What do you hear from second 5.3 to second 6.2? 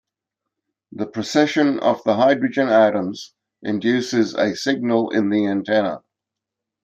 antenna.